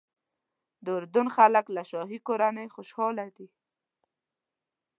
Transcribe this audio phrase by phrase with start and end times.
[0.83, 3.47] د اردن خلک له شاهي کورنۍ خوشاله دي.